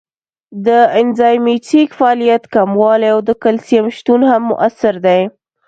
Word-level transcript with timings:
د 0.65 0.67
انزایمټیک 1.01 1.89
فعالیت 1.99 2.43
کموالی 2.55 3.09
او 3.13 3.19
د 3.27 3.31
کلسیم 3.43 3.85
شتون 3.97 4.21
هم 4.31 4.41
مؤثر 4.51 4.93
دی. 5.05 5.21